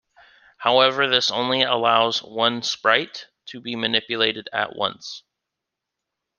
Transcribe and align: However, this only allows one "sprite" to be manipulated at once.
However, 0.57 1.07
this 1.07 1.29
only 1.29 1.61
allows 1.61 2.23
one 2.23 2.63
"sprite" 2.63 3.27
to 3.45 3.61
be 3.61 3.75
manipulated 3.75 4.49
at 4.51 4.75
once. 4.75 5.21